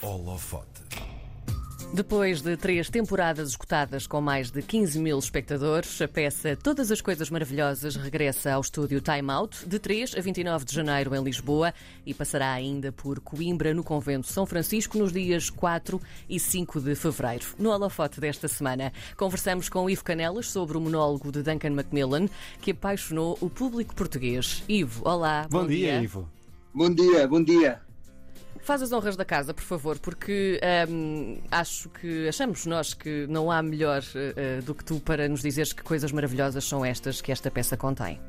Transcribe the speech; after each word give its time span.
Holofote. 0.00 0.78
Depois 1.92 2.40
de 2.40 2.56
três 2.56 2.88
temporadas 2.88 3.48
escutadas 3.48 4.06
com 4.06 4.20
mais 4.20 4.50
de 4.50 4.62
15 4.62 4.98
mil 5.00 5.18
espectadores, 5.18 6.00
a 6.00 6.06
peça 6.06 6.54
Todas 6.54 6.92
as 6.92 7.00
Coisas 7.00 7.30
Maravilhosas 7.30 7.96
regressa 7.96 8.52
ao 8.52 8.60
estúdio 8.60 9.00
Time 9.00 9.30
Out, 9.32 9.66
de 9.66 9.78
3 9.78 10.14
a 10.16 10.20
29 10.20 10.66
de 10.66 10.74
janeiro 10.74 11.14
em 11.16 11.22
Lisboa 11.22 11.74
e 12.06 12.14
passará 12.14 12.52
ainda 12.52 12.92
por 12.92 13.18
Coimbra, 13.20 13.74
no 13.74 13.82
Convento 13.82 14.28
São 14.28 14.46
Francisco, 14.46 14.98
nos 14.98 15.12
dias 15.12 15.50
4 15.50 16.00
e 16.28 16.38
5 16.38 16.80
de 16.80 16.94
fevereiro. 16.94 17.46
No 17.58 17.70
holofote 17.70 18.20
desta 18.20 18.46
semana, 18.46 18.92
conversamos 19.16 19.68
com 19.68 19.90
Ivo 19.90 20.04
Canelas 20.04 20.48
sobre 20.48 20.76
o 20.76 20.80
monólogo 20.80 21.32
de 21.32 21.42
Duncan 21.42 21.70
Macmillan, 21.70 22.28
que 22.60 22.70
apaixonou 22.70 23.36
o 23.40 23.50
público 23.50 23.94
português. 23.94 24.62
Ivo, 24.68 25.08
olá. 25.08 25.48
Bom, 25.50 25.66
dia, 25.66 26.00
Ivo. 26.00 26.28
Bom 26.72 26.94
dia, 26.94 27.26
bom 27.26 27.42
dia. 27.42 27.87
Faz 28.68 28.82
as 28.82 28.92
honras 28.92 29.16
da 29.16 29.24
casa, 29.24 29.54
por 29.54 29.62
favor, 29.64 29.98
porque 29.98 30.60
hum, 30.90 31.38
acho 31.50 31.88
que 31.88 32.28
achamos 32.28 32.66
nós 32.66 32.92
que 32.92 33.26
não 33.26 33.50
há 33.50 33.62
melhor 33.62 34.02
uh, 34.02 34.62
do 34.62 34.74
que 34.74 34.84
tu 34.84 35.00
para 35.00 35.26
nos 35.26 35.40
dizeres 35.40 35.72
que 35.72 35.82
coisas 35.82 36.12
maravilhosas 36.12 36.64
são 36.64 36.84
estas 36.84 37.22
que 37.22 37.32
esta 37.32 37.50
peça 37.50 37.78
contém. 37.78 38.20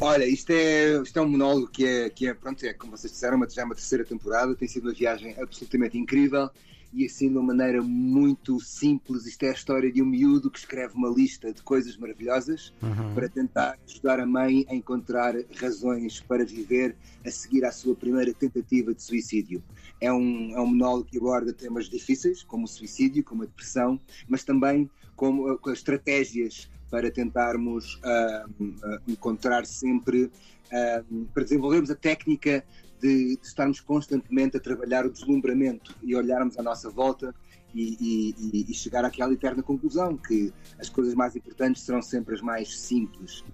Olha, 0.00 0.26
isto 0.26 0.50
é, 0.50 1.00
isto 1.00 1.16
é 1.16 1.22
um 1.22 1.28
monólogo 1.28 1.68
que 1.68 1.86
é, 1.86 2.10
que 2.10 2.26
é, 2.26 2.34
pronto, 2.34 2.66
é 2.66 2.72
como 2.72 2.96
vocês 2.96 3.12
disseram, 3.12 3.40
já 3.48 3.62
é 3.62 3.64
uma 3.64 3.76
terceira 3.76 4.04
temporada, 4.04 4.56
tem 4.56 4.66
sido 4.66 4.88
uma 4.88 4.92
viagem 4.92 5.36
absolutamente 5.40 5.96
incrível 5.96 6.50
e 6.92 7.04
assim 7.04 7.28
de 7.28 7.36
uma 7.36 7.54
maneira 7.54 7.82
muito 7.82 8.60
simples. 8.60 9.26
Isto 9.26 9.44
é 9.44 9.50
a 9.50 9.52
história 9.52 9.92
de 9.92 10.02
um 10.02 10.06
miúdo 10.06 10.50
que 10.50 10.58
escreve 10.58 10.94
uma 10.94 11.08
lista 11.08 11.52
de 11.52 11.62
coisas 11.62 11.96
maravilhosas 11.96 12.72
uhum. 12.82 13.14
para 13.14 13.28
tentar 13.28 13.78
ajudar 13.86 14.20
a 14.20 14.26
mãe 14.26 14.64
a 14.68 14.74
encontrar 14.74 15.34
razões 15.60 16.20
para 16.20 16.44
viver 16.44 16.96
a 17.24 17.30
seguir 17.30 17.64
à 17.64 17.72
sua 17.72 17.94
primeira 17.94 18.32
tentativa 18.32 18.94
de 18.94 19.02
suicídio. 19.02 19.62
É 20.00 20.12
um, 20.12 20.52
é 20.54 20.60
um 20.60 20.66
monólogo 20.66 21.04
que 21.04 21.18
aborda 21.18 21.52
temas 21.52 21.88
difíceis, 21.88 22.42
como 22.42 22.64
o 22.64 22.68
suicídio, 22.68 23.24
como 23.24 23.42
a 23.42 23.46
depressão, 23.46 24.00
mas 24.28 24.44
também 24.44 24.90
como, 25.16 25.52
uh, 25.52 25.58
com 25.58 25.70
estratégias 25.70 26.70
para 26.90 27.10
tentarmos 27.10 27.96
uh, 27.96 29.00
encontrar 29.06 29.66
sempre, 29.66 30.24
uh, 30.24 31.26
para 31.34 31.42
desenvolvermos 31.42 31.90
a 31.90 31.94
técnica 31.94 32.64
de, 33.00 33.36
de, 33.36 33.46
estarmos 33.46 33.80
constantemente 33.80 34.56
a 34.56 34.60
trabalhar 34.60 35.06
o 35.06 35.10
deslumbramento 35.10 35.94
e 36.02 36.14
olharmos 36.14 36.58
à 36.58 36.62
nossa 36.62 36.90
volta 36.90 37.34
e, 37.74 38.34
e, 38.40 38.66
e, 38.68 38.74
chegar 38.74 39.04
àquela 39.04 39.32
eterna 39.32 39.62
conclusão 39.62 40.16
que 40.16 40.52
as 40.78 40.88
coisas 40.88 41.14
mais 41.14 41.36
importantes 41.36 41.82
serão 41.82 42.00
sempre 42.00 42.34
as 42.34 42.40
mais 42.40 42.78
simples. 42.78 43.44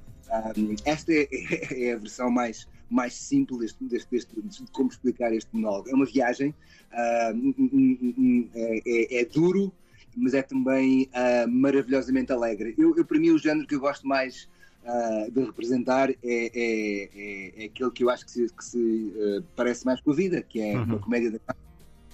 Um, 0.56 0.74
esta 0.84 1.12
é, 1.12 1.28
é, 1.88 1.92
a 1.92 1.98
versão 1.98 2.30
mais, 2.30 2.68
mais 2.88 3.14
simples 3.14 3.74
deste, 3.88 4.08
deste, 4.10 4.40
de 4.40 4.70
como 4.72 4.88
explicar 4.88 5.32
este 5.32 5.48
monólogo. 5.52 5.90
É 5.90 5.94
uma 5.94 6.06
viagem, 6.06 6.54
uh, 6.92 8.50
é, 8.54 8.82
é, 8.86 9.20
é, 9.20 9.24
duro, 9.24 9.72
mas 10.16 10.32
é 10.32 10.42
também 10.42 11.10
uh, 11.12 11.48
maravilhosamente 11.50 12.32
alegre. 12.32 12.74
Eu, 12.78 12.96
eu, 12.96 13.04
para 13.04 13.18
mim, 13.18 13.30
o 13.30 13.38
género 13.38 13.66
que 13.66 13.74
eu 13.74 13.80
gosto 13.80 14.06
mais 14.06 14.48
uh, 14.84 15.30
de 15.30 15.44
representar 15.44 16.10
é, 16.10 16.16
é, 16.22 16.48
é, 16.54 17.62
é, 17.62 17.64
aquele 17.66 17.90
que 17.90 18.04
eu 18.04 18.10
acho 18.10 18.24
que 18.24 18.30
se, 18.30 18.48
que 18.48 18.64
se 18.64 18.78
uh, 18.78 19.44
parece 19.56 19.84
mais 19.84 20.00
com 20.00 20.12
a 20.12 20.14
vida, 20.14 20.42
que 20.42 20.60
é 20.60 20.76
uhum. 20.76 20.84
uma 20.84 20.98
comédia 20.98 21.30
de 21.30 21.40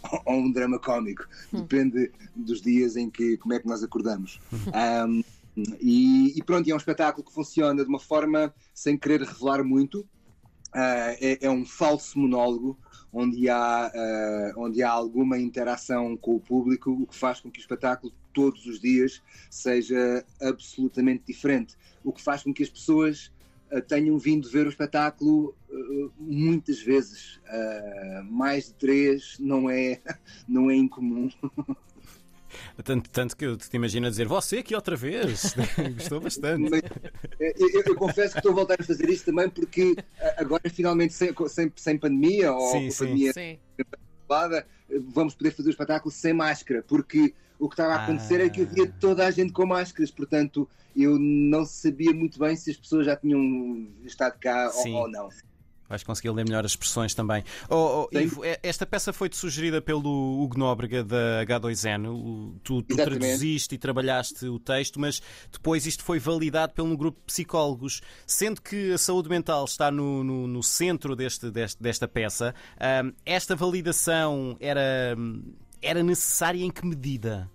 ou 0.25 0.35
um 0.35 0.51
drama 0.51 0.79
cómico. 0.79 1.27
Uhum. 1.53 1.61
Depende 1.61 2.11
dos 2.35 2.61
dias 2.61 2.97
em 2.97 3.11
que 3.11 3.37
como 3.37 3.55
é 3.55 3.59
que 3.59 3.67
nós 3.67 3.83
acordamos. 3.83 4.41
Um, 5.07 5.23
e, 5.81 6.39
e, 6.39 6.43
pronto, 6.43 6.71
é 6.71 6.75
um 6.75 6.79
espetáculo 6.79 7.27
que 7.27 7.33
funciona 7.33 7.83
de 7.83 7.89
uma 7.89 8.01
forma 8.01 8.55
sem 8.73 8.97
querer 8.97 9.23
revelar 9.23 9.63
muito. 9.65 10.01
Uh, 10.73 11.19
é, 11.21 11.39
é, 11.43 11.51
um 11.51 11.67
falso 11.67 12.17
monólogo 12.17 12.79
onde 13.13 13.49
há, 13.49 13.91
uh, 13.95 14.61
onde 14.61 14.83
há 14.83 14.91
alguma 14.91 15.39
interação 15.39 16.17
com 16.17 16.37
o 16.37 16.41
público, 16.41 16.91
o 16.91 17.07
que 17.07 17.17
faz 17.17 17.41
com 17.41 17.51
que 17.51 17.59
o 17.59 17.63
espetáculo 17.63 18.13
todos 18.33 18.67
os 18.67 18.81
dias 18.81 19.21
seja 19.51 20.25
absolutamente 20.41 21.25
diferente. 21.27 21.77
O 22.05 22.13
que 22.13 22.23
faz 22.23 22.43
com 22.43 22.55
que 22.55 22.63
as 22.63 22.71
pessoas 22.71 23.33
uh, 23.73 23.83
tenham 23.83 24.17
vindo 24.19 24.49
ver 24.49 24.67
o 24.67 24.71
espetáculo 24.71 25.55
uh, 25.69 26.13
muitas 26.19 26.81
vezes. 26.81 27.41
mais 28.31 28.67
de 28.67 28.75
três 28.75 29.37
não 29.41 29.69
é, 29.69 30.01
não 30.49 30.71
é 30.71 30.77
incomum. 30.77 31.29
Tanto, 32.85 33.11
tanto 33.11 33.37
que 33.37 33.45
eu 33.45 33.57
te 33.57 33.75
imagino 33.75 34.07
a 34.07 34.11
dizer, 34.11 34.27
você 34.27 34.59
aqui 34.59 34.75
outra 34.75 34.97
vez. 34.97 35.55
Gostou 35.97 36.21
bastante. 36.21 36.83
Eu, 37.39 37.53
eu, 37.57 37.83
eu, 37.87 37.95
confesso 37.95 38.33
que 38.33 38.39
estou 38.39 38.53
a 38.53 38.55
voltar 38.55 38.81
a 38.81 38.85
fazer 38.85 39.09
isto 39.09 39.27
também 39.27 39.49
porque 39.49 39.95
agora 40.37 40.69
finalmente 40.71 41.15
sem, 41.15 41.35
sem, 41.49 41.73
sem 41.77 41.99
pandemia 41.99 42.53
ou 42.53 42.73
sim, 42.73 42.89
com 42.89 42.95
pandemia 42.97 43.33
sim. 43.33 43.59
vamos 45.13 45.35
poder 45.35 45.53
fazer 45.53 45.69
o 45.69 45.71
espetáculo 45.71 46.11
sem 46.11 46.33
máscara, 46.33 46.85
porque 46.87 47.35
o 47.59 47.69
que 47.69 47.75
estava 47.75 47.95
a 47.95 48.05
acontecer 48.05 48.41
ah. 48.41 48.47
é 48.47 48.49
que 48.49 48.63
havia 48.63 48.85
ah. 48.85 48.93
toda 48.99 49.27
a 49.27 49.31
gente 49.31 49.53
com 49.53 49.67
máscaras, 49.67 50.11
portanto 50.11 50.69
eu 50.97 51.19
não 51.19 51.65
sabia 51.65 52.13
muito 52.13 52.39
bem 52.39 52.57
se 52.57 52.71
as 52.71 52.77
pessoas 52.77 53.07
já 53.07 53.17
tinham 53.17 53.89
estado 54.05 54.39
cá 54.41 54.71
ou, 54.75 54.93
ou 54.93 55.11
não. 55.11 55.29
Vais 55.91 56.05
conseguir 56.05 56.31
ler 56.31 56.45
melhor 56.45 56.65
as 56.65 56.71
expressões 56.71 57.15
também. 57.15 57.43
Oh, 57.69 58.09
oh, 58.13 58.19
Ivo, 58.19 58.45
é, 58.45 58.61
esta 58.63 58.87
peça 58.87 59.13
foi-te 59.13 59.37
sugerida 59.37 59.83
pelo 59.83 60.41
Hugo 60.41 60.57
Nóbrega 60.57 61.03
da 61.03 61.45
H2N. 61.45 62.55
Tu, 62.63 62.83
tu 62.83 62.95
traduziste 62.95 63.75
e 63.75 63.79
trabalhaste 63.79 64.47
o 64.47 64.61
texto, 64.61 65.01
mas 65.01 65.21
depois 65.51 65.87
isto 65.87 66.05
foi 66.05 66.21
validado 66.21 66.75
pelo 66.75 66.97
grupo 66.97 67.19
de 67.19 67.25
psicólogos. 67.27 68.01
Sendo 68.25 68.63
que 68.63 68.93
a 68.93 68.99
saúde 68.99 69.29
mental 69.29 69.65
está 69.65 69.91
no, 69.91 70.23
no, 70.23 70.47
no 70.47 70.63
centro 70.63 71.17
deste, 71.17 71.51
deste, 71.51 71.83
desta 71.83 72.07
peça, 72.07 72.55
um, 73.05 73.13
esta 73.27 73.57
validação 73.57 74.57
era, 74.61 75.17
era 75.83 76.05
necessária 76.05 76.65
em 76.65 76.71
que 76.71 76.87
medida? 76.87 77.51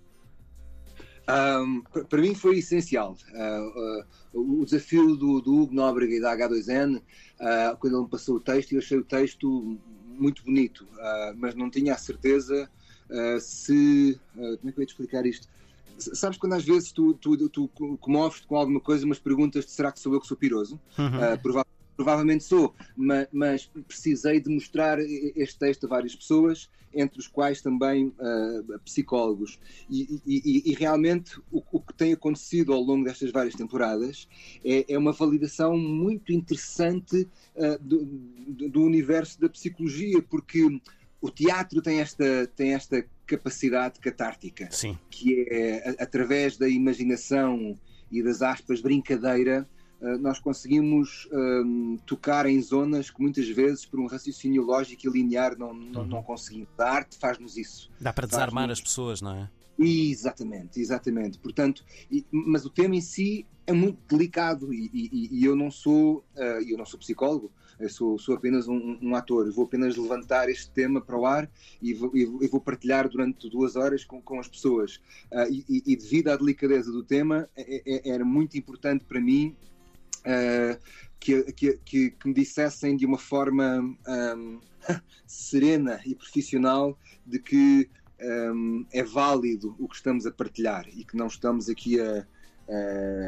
Um, 1.28 1.82
para 2.08 2.20
mim 2.20 2.34
foi 2.34 2.58
essencial. 2.58 3.16
Uh, 3.32 4.38
uh, 4.38 4.60
o 4.60 4.64
desafio 4.64 5.16
do, 5.16 5.40
do 5.40 5.62
Hugo 5.62 5.74
Nóbrega 5.74 6.14
e 6.14 6.20
da 6.20 6.36
H2N, 6.36 6.98
uh, 6.98 7.76
quando 7.78 7.94
ele 7.94 8.04
me 8.04 8.08
passou 8.08 8.36
o 8.36 8.40
texto, 8.40 8.72
eu 8.72 8.78
achei 8.78 8.98
o 8.98 9.04
texto 9.04 9.78
muito 10.04 10.42
bonito, 10.44 10.88
mas 11.36 11.54
não 11.54 11.68
tinha 11.68 11.92
a 11.92 11.98
certeza 11.98 12.70
se. 13.38 14.18
como 14.34 14.70
é 14.70 14.72
que 14.72 14.78
eu 14.78 14.82
ia 14.82 14.86
te 14.86 14.90
explicar 14.90 15.26
isto? 15.26 15.46
Sabes 15.98 16.38
quando 16.38 16.54
às 16.54 16.64
vezes 16.64 16.90
tu, 16.90 17.12
tu, 17.12 17.50
tu 17.50 17.68
comoves-te 18.00 18.46
com 18.46 18.56
alguma 18.56 18.80
coisa, 18.80 19.06
mas 19.06 19.18
perguntas-te 19.18 19.70
será 19.70 19.92
que 19.92 20.00
sou 20.00 20.14
eu 20.14 20.20
que 20.20 20.26
sou 20.26 20.36
piroso? 20.36 20.80
Uhum. 20.98 21.36
provavelmente 21.42 21.75
provavelmente 21.96 22.44
sou, 22.44 22.74
mas, 22.96 23.26
mas, 23.32 23.70
precisei 23.86 24.40
de 24.40 24.50
mostrar 24.50 24.98
este 25.00 25.58
texto 25.58 25.86
a 25.86 25.88
várias 25.88 26.14
pessoas, 26.14 26.68
entre 26.92 27.18
os 27.18 27.26
quais 27.26 27.60
também 27.60 28.06
uh, 28.06 28.78
psicólogos. 28.84 29.58
E, 29.88 30.20
e, 30.26 30.70
e 30.70 30.74
realmente 30.74 31.38
o, 31.50 31.62
o, 31.72 31.80
que 31.80 31.92
tem 31.94 32.12
acontecido 32.12 32.72
ao 32.72 32.80
longo 32.80 33.04
destas 33.04 33.30
várias 33.30 33.54
temporadas 33.54 34.28
é, 34.64 34.92
é 34.92 34.98
uma 34.98 35.12
validação 35.12 35.76
muito 35.76 36.32
interessante 36.32 37.28
uh, 37.54 37.78
do, 37.80 38.04
do, 38.68 38.82
universo 38.82 39.40
da 39.40 39.48
psicologia, 39.48 40.22
porque 40.22 40.80
o 41.20 41.30
teatro 41.30 41.82
tem 41.82 42.00
esta, 42.00 42.46
tem 42.56 42.72
esta 42.72 43.04
capacidade 43.26 43.98
catártica, 44.00 44.68
Sim. 44.70 44.98
que 45.10 45.46
é 45.50 45.96
através 45.98 46.56
da 46.56 46.68
imaginação 46.68 47.76
e 48.10 48.22
das 48.22 48.40
aspas 48.40 48.80
brincadeira 48.80 49.68
nós 50.20 50.38
conseguimos 50.38 51.28
um, 51.32 51.94
ehm, 51.94 51.96
tocar 52.06 52.46
em 52.46 52.60
zonas 52.60 53.10
que 53.10 53.20
muitas 53.20 53.48
vezes, 53.48 53.86
por 53.86 53.98
um 53.98 54.06
raciocínio 54.06 54.62
lógico 54.62 55.06
e 55.06 55.10
linear, 55.10 55.58
não, 55.58 55.72
não, 55.72 56.02
uhum. 56.02 56.06
não 56.06 56.22
conseguimos. 56.22 56.68
A 56.78 56.90
arte 56.90 57.16
faz-nos 57.18 57.56
isso. 57.56 57.90
Dá 58.00 58.12
para 58.12 58.26
desarmar 58.26 58.70
as 58.70 58.80
pessoas, 58.80 59.22
não 59.22 59.34
é? 59.34 59.48
Exatamente, 59.78 60.80
exatamente. 60.80 61.38
Portanto, 61.38 61.84
e, 62.10 62.24
mas 62.30 62.64
o 62.64 62.70
tema 62.70 62.96
em 62.96 63.00
si 63.00 63.46
é 63.66 63.72
muito 63.72 63.98
delicado 64.08 64.72
e, 64.72 64.90
e, 64.92 65.40
e 65.40 65.44
eu 65.44 65.54
não 65.54 65.70
sou 65.70 66.24
uh, 66.36 66.62
eu 66.66 66.78
não 66.78 66.86
sou 66.86 66.98
psicólogo, 66.98 67.50
eu 67.78 67.90
sou, 67.90 68.18
sou 68.18 68.34
apenas 68.34 68.66
um, 68.68 68.98
um, 69.02 69.14
ator. 69.14 69.46
Eu 69.46 69.52
vou 69.52 69.64
apenas 69.64 69.96
levantar 69.96 70.48
este 70.48 70.70
tema 70.70 71.00
para 71.00 71.18
o 71.18 71.26
ar 71.26 71.50
e 71.82 71.92
vou, 71.92 72.10
vou 72.50 72.60
partilhar 72.60 73.08
durante 73.08 73.50
duas 73.50 73.76
horas 73.76 74.04
com, 74.04 74.22
com 74.22 74.40
as 74.40 74.48
pessoas. 74.48 74.96
Uh, 75.30 75.64
e, 75.68 75.96
devido 75.96 76.28
à 76.28 76.36
delicadeza 76.36 76.90
do 76.90 77.02
tema, 77.02 77.48
é, 77.54 78.08
é, 78.08 78.10
era 78.10 78.24
muito 78.24 78.56
importante 78.56 79.04
para 79.04 79.20
mim 79.20 79.54
uh, 80.26 80.78
que, 81.18 81.52
que, 81.52 81.78
que, 81.84 82.14
me 82.24 82.34
dissessem 82.34 82.96
de 82.96 83.06
uma 83.06 83.18
forma 83.18 83.78
um, 84.06 84.60
serena 85.26 86.00
e 86.04 86.14
profissional 86.14 86.98
de 87.24 87.38
que 87.38 87.88
um, 88.20 88.84
é 88.92 89.02
válido 89.02 89.74
o 89.78 89.88
que 89.88 89.96
estamos 89.96 90.26
a 90.26 90.30
partilhar 90.30 90.86
e 90.88 91.04
que 91.04 91.16
não 91.16 91.26
estamos 91.26 91.68
aqui 91.68 92.00
a, 92.00 92.26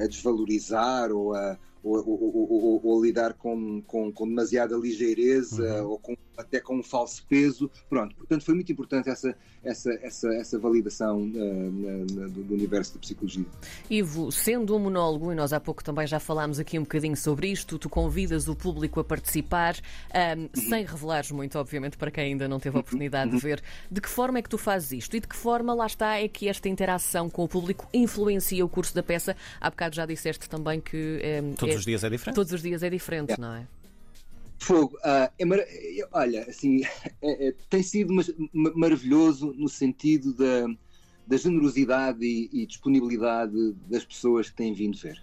a 0.02 0.06
desvalorizar 0.06 1.10
ou 1.10 1.34
a, 1.34 1.58
ou, 1.88 2.08
ou, 2.08 2.52
ou, 2.52 2.80
ou 2.84 3.04
lidar 3.04 3.34
com, 3.34 3.82
com, 3.82 4.12
com, 4.12 4.28
demasiada 4.28 4.76
ligeireza 4.76 5.82
uhum. 5.82 5.90
ou 5.90 5.98
com, 5.98 6.16
até 6.36 6.60
com 6.60 6.76
um 6.76 6.82
falso 6.82 7.24
peso. 7.28 7.70
Pronto, 7.88 8.14
portanto 8.16 8.44
foi 8.44 8.54
muito 8.54 8.70
importante 8.72 9.08
essa, 9.08 9.34
essa, 9.62 9.92
essa, 10.02 10.28
essa 10.34 10.58
validação 10.58 11.22
uh, 11.22 11.32
na, 11.32 12.22
na, 12.22 12.28
do 12.28 12.54
universo 12.54 12.94
da 12.94 13.00
psicologia. 13.00 13.44
Ivo, 13.90 14.30
sendo 14.30 14.76
um 14.76 14.78
monólogo, 14.78 15.32
e 15.32 15.34
nós 15.34 15.52
há 15.52 15.60
pouco 15.60 15.82
também 15.82 16.06
já 16.06 16.20
falámos 16.20 16.58
aqui 16.58 16.78
um 16.78 16.82
bocadinho 16.82 17.16
sobre 17.16 17.48
isto, 17.48 17.78
tu 17.78 17.88
convidas 17.88 18.48
o 18.48 18.54
público 18.54 19.00
a 19.00 19.04
participar, 19.04 19.76
um, 20.36 20.42
uhum. 20.42 20.48
sem 20.54 20.84
revelares 20.84 21.30
muito, 21.30 21.58
obviamente, 21.58 21.96
para 21.96 22.10
quem 22.10 22.24
ainda 22.24 22.48
não 22.48 22.60
teve 22.60 22.76
a 22.76 22.80
oportunidade 22.80 23.30
uhum. 23.30 23.36
de 23.36 23.42
ver. 23.42 23.62
De 23.90 24.00
que 24.00 24.08
forma 24.08 24.38
é 24.38 24.42
que 24.42 24.48
tu 24.48 24.58
fazes 24.58 24.92
isto? 24.92 25.16
E 25.16 25.20
de 25.20 25.26
que 25.26 25.36
forma, 25.36 25.74
lá 25.74 25.86
está, 25.86 26.16
é 26.16 26.28
que 26.28 26.48
esta 26.48 26.68
interação 26.68 27.28
com 27.28 27.44
o 27.44 27.48
público 27.48 27.88
influencia 27.92 28.64
o 28.64 28.68
curso 28.68 28.94
da 28.94 29.02
peça? 29.02 29.36
Há 29.60 29.70
bocado 29.70 29.96
já 29.96 30.06
disseste 30.06 30.48
também 30.48 30.80
que. 30.80 31.20
Um, 31.42 31.54
Todos 31.78 31.82
os 31.82 31.84
dias 31.84 32.04
é 32.04 32.10
diferente. 32.10 32.34
Todos 32.34 32.52
os 32.52 32.62
dias 32.62 32.82
é 32.82 32.90
diferente, 32.90 33.32
é. 33.32 33.36
não 33.38 33.54
é? 33.54 33.66
Fogo, 34.58 34.96
uh, 34.96 35.30
é 35.38 35.44
mar... 35.44 35.58
olha, 36.12 36.42
assim, 36.48 36.82
é, 37.22 37.48
é, 37.48 37.54
tem 37.70 37.82
sido 37.82 38.12
maravilhoso 38.52 39.54
no 39.56 39.68
sentido 39.68 40.34
da, 40.34 40.66
da 41.26 41.36
generosidade 41.36 42.24
e, 42.24 42.50
e, 42.52 42.66
disponibilidade 42.66 43.72
das 43.88 44.04
pessoas 44.04 44.50
que 44.50 44.56
têm 44.56 44.74
vindo 44.74 44.98
ver. 44.98 45.22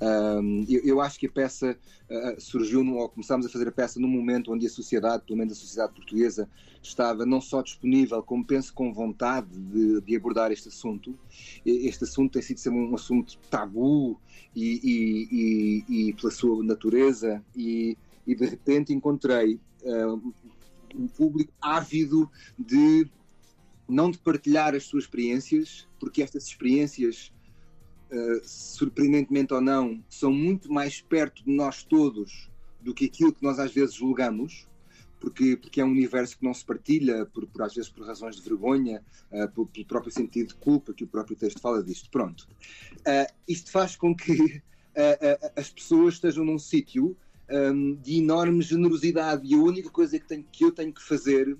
Um, 0.00 0.66
eu, 0.68 0.82
eu, 0.84 1.00
acho 1.00 1.18
que 1.18 1.26
a 1.26 1.30
peça 1.30 1.78
uh, 2.10 2.40
surgiu, 2.40 2.84
no, 2.84 2.96
ou 2.96 3.08
começámos 3.08 3.46
a 3.46 3.48
fazer 3.48 3.68
a 3.68 3.72
peça 3.72 3.98
num 3.98 4.08
momento 4.08 4.52
onde 4.52 4.66
a 4.66 4.70
sociedade, 4.70 5.24
pelo 5.26 5.38
menos 5.38 5.54
a 5.54 5.56
sociedade 5.56 5.94
portuguesa, 5.94 6.48
estava 6.82 7.24
não 7.24 7.40
só 7.40 7.62
disponível, 7.62 8.22
como 8.22 8.44
penso 8.44 8.74
com 8.74 8.92
vontade 8.92 9.48
de, 9.48 10.00
de 10.02 10.16
abordar 10.16 10.52
este 10.52 10.68
assunto. 10.68 11.18
Este 11.64 12.04
assunto 12.04 12.32
tem 12.32 12.42
sido 12.42 12.58
sempre 12.58 12.78
um 12.78 12.94
assunto 12.94 13.38
tabu 13.50 14.20
e, 14.54 14.80
e, 14.82 15.84
e, 15.88 16.08
e 16.08 16.12
pela 16.12 16.30
sua 16.30 16.62
natureza, 16.62 17.42
e, 17.54 17.96
de 18.26 18.44
repente 18.44 18.92
encontrei 18.92 19.60
uh, 19.82 20.34
um 20.94 21.06
público 21.06 21.52
ávido 21.60 22.30
de 22.58 23.08
não 23.88 24.10
de 24.10 24.18
partilhar 24.18 24.74
as 24.74 24.84
suas 24.84 25.04
experiências, 25.04 25.86
porque 26.00 26.22
estas 26.22 26.46
experiências 26.46 27.32
uh, 28.10 28.40
surpreendentemente 28.44 29.52
ou 29.54 29.60
não, 29.60 30.02
são 30.08 30.32
muito 30.32 30.72
mais 30.72 31.00
perto 31.00 31.44
de 31.44 31.50
nós 31.50 31.82
todos 31.82 32.50
do 32.80 32.94
que 32.94 33.06
aquilo 33.06 33.32
que 33.32 33.42
nós 33.42 33.58
às 33.58 33.72
vezes 33.72 33.94
julgamos, 33.94 34.66
porque, 35.18 35.56
porque 35.56 35.80
é 35.80 35.84
um 35.84 35.90
universo 35.90 36.38
que 36.38 36.44
não 36.44 36.54
se 36.54 36.64
partilha, 36.64 37.26
por, 37.26 37.46
por 37.46 37.62
às 37.62 37.74
vezes 37.74 37.90
por 37.90 38.06
razões 38.06 38.36
de 38.36 38.42
vergonha, 38.42 39.02
uh, 39.32 39.50
por, 39.52 39.66
pelo 39.68 39.86
próprio 39.86 40.12
sentido 40.12 40.48
de 40.48 40.54
culpa 40.54 40.92
que 40.92 41.04
o 41.04 41.08
próprio 41.08 41.36
texto 41.36 41.60
fala 41.60 41.82
disto. 41.82 42.10
Pronto. 42.10 42.48
Uh, 42.98 43.32
isto 43.48 43.70
faz 43.70 43.96
com 43.96 44.14
que 44.14 44.62
as 45.54 45.68
pessoas 45.68 46.14
estejam 46.14 46.42
num 46.42 46.58
sítio 46.58 47.14
um, 47.50 47.94
de 47.96 48.18
enorme 48.18 48.62
generosidade 48.62 49.46
e 49.46 49.54
a 49.54 49.58
única 49.58 49.90
coisa 49.90 50.18
que, 50.18 50.26
tenho, 50.26 50.44
que 50.50 50.64
eu 50.64 50.72
tenho 50.72 50.92
que 50.92 51.02
fazer 51.02 51.56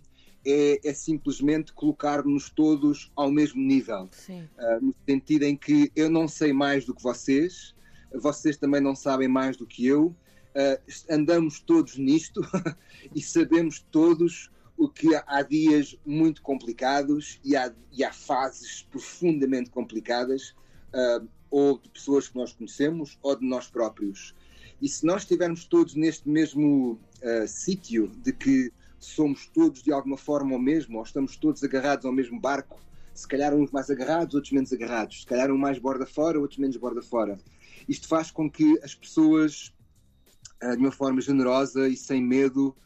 é, 0.46 0.88
é 0.88 0.94
simplesmente 0.94 1.72
colocar-nos 1.72 2.48
todos 2.50 3.10
ao 3.16 3.30
mesmo 3.30 3.60
nível. 3.60 4.08
Uh, 4.56 4.86
no 4.86 4.94
sentido 5.08 5.42
em 5.42 5.56
que 5.56 5.90
eu 5.96 6.08
não 6.08 6.28
sei 6.28 6.52
mais 6.52 6.84
do 6.84 6.94
que 6.94 7.02
vocês, 7.02 7.74
vocês 8.14 8.56
também 8.56 8.80
não 8.80 8.94
sabem 8.94 9.28
mais 9.28 9.56
do 9.56 9.66
que 9.66 9.86
eu, 9.86 10.06
uh, 10.06 10.92
andamos 11.10 11.60
todos 11.60 11.96
nisto 11.98 12.40
e 13.14 13.20
sabemos 13.20 13.84
todos 13.90 14.50
o 14.76 14.88
que 14.88 15.08
há 15.26 15.42
dias 15.42 15.98
muito 16.04 16.42
complicados 16.42 17.40
e 17.42 17.56
há, 17.56 17.72
e 17.90 18.04
há 18.04 18.12
fases 18.12 18.82
profundamente 18.90 19.70
complicadas, 19.70 20.54
uh, 20.92 21.26
ou 21.50 21.78
de 21.78 21.88
pessoas 21.88 22.28
que 22.28 22.36
nós 22.36 22.52
conhecemos 22.52 23.18
ou 23.22 23.36
de 23.36 23.46
nós 23.46 23.68
próprios. 23.68 24.34
E 24.80 24.88
se 24.88 25.06
nós 25.06 25.22
estivermos 25.22 25.64
todos 25.64 25.94
neste 25.94 26.28
mesmo 26.28 27.00
uh, 27.22 27.48
sítio 27.48 28.08
de 28.08 28.32
que 28.32 28.72
somos 28.98 29.46
todos 29.46 29.82
de 29.82 29.92
alguma 29.92 30.16
forma 30.16 30.54
o 30.54 30.58
mesmo, 30.58 30.98
ou 30.98 31.04
estamos 31.04 31.36
todos 31.36 31.62
agarrados 31.62 32.04
ao 32.04 32.12
mesmo 32.12 32.40
barco, 32.40 32.80
se 33.14 33.26
calhar 33.26 33.54
uns 33.54 33.70
mais 33.70 33.90
agarrados, 33.90 34.34
outros 34.34 34.52
menos 34.52 34.72
agarrados, 34.72 35.20
se 35.20 35.26
calhar 35.26 35.50
um 35.50 35.58
mais 35.58 35.78
borda 35.78 36.06
fora, 36.06 36.38
outros 36.38 36.58
menos 36.58 36.76
borda 36.76 37.02
fora. 37.02 37.38
Isto 37.88 38.08
faz 38.08 38.30
com 38.30 38.50
que 38.50 38.78
as 38.82 38.94
pessoas, 38.94 39.72
ah, 40.60 40.74
de 40.74 40.80
uma 40.80 40.92
forma 40.92 41.20
generosa 41.20 41.88
e 41.88 41.96
sem 41.96 42.22
medo, 42.22 42.76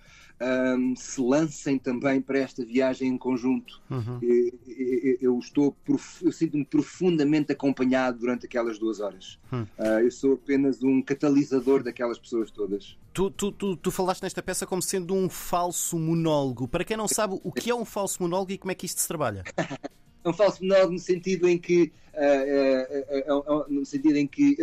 um, 0.40 0.96
se 0.96 1.20
lancem 1.20 1.78
também 1.78 2.20
para 2.20 2.38
esta 2.38 2.64
viagem 2.64 3.08
em 3.08 3.19
conjunto. 3.19 3.81
Uhum. 3.90 4.19
Eu, 4.22 5.19
eu, 5.20 5.38
estou, 5.38 5.76
eu 6.22 6.32
sinto-me 6.32 6.64
profundamente 6.64 7.52
acompanhado 7.52 8.19
durante 8.19 8.46
aquelas 8.46 8.78
duas 8.78 9.00
horas. 9.00 9.38
Uhum. 9.52 9.62
Uh, 9.78 10.00
eu 10.02 10.10
sou 10.10 10.34
apenas 10.34 10.82
um 10.82 11.02
catalisador 11.02 11.82
daquelas 11.82 12.19
pessoas 12.19 12.50
todas. 12.50 12.96
Tu, 13.12 13.31
tu, 13.32 13.52
tu, 13.52 13.76
tu, 13.76 13.90
falaste 13.90 14.22
nesta 14.22 14.42
peça 14.42 14.66
como 14.66 14.81
sendo 14.81 15.14
um 15.14 15.28
falso 15.28 15.98
monólogo. 15.98 16.66
Para 16.66 16.84
quem 16.84 16.96
não 16.96 17.08
sabe, 17.08 17.38
o 17.43 17.52
que 17.52 17.70
é 17.70 17.75
um 17.75 17.84
falso 17.84 18.22
monólogo 18.22 18.52
e 18.52 18.58
como 18.58 18.72
é 18.72 18.75
que 18.75 18.86
isto 18.86 19.00
se 19.00 19.08
trabalha? 19.08 19.44
é 19.56 20.28
um 20.28 20.32
falso 20.32 20.62
monólogo 20.62 20.93
no 20.93 20.98
sentido 20.98 21.48
em 21.48 21.58
que 21.58 21.93
uh, 22.14 23.34
uh, 23.34 23.66
no 23.69 23.84
sentido 23.84 24.16
em 24.16 24.26
que 24.26 24.56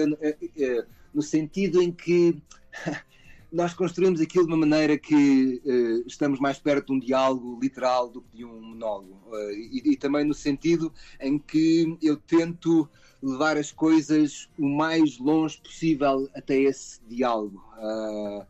no 1.13 1.21
sentido 1.21 1.81
em 1.81 1.91
que 1.91 2.41
nós 3.51 3.73
construímos 3.73 4.19
aquilo 4.19 4.45
de 4.45 4.53
uma 4.53 4.65
maneira 4.65 4.97
que 4.97 5.61
uh, 5.65 6.07
estamos 6.07 6.39
mais 6.39 6.59
perto 6.59 6.87
de 6.87 6.93
um 6.93 6.99
diálogo 6.99 7.57
literal 7.61 8.09
do 8.09 8.21
que 8.21 8.37
de 8.37 8.45
um 8.45 8.61
monólogo. 8.61 9.21
Uh, 9.27 9.51
e, 9.51 9.93
e, 9.93 9.97
também 9.97 10.25
no 10.25 10.33
sentido 10.33 10.91
em 11.19 11.39
que 11.39 11.97
eu 12.01 12.17
tento 12.17 12.89
levar 13.21 13.57
as 13.57 13.71
coisas 13.71 14.49
o 14.57 14.67
mais 14.67 15.17
longe 15.17 15.59
possível 15.61 16.29
até 16.35 16.59
esse 16.59 16.99
diálogo. 17.07 17.63
Uh, 17.77 18.45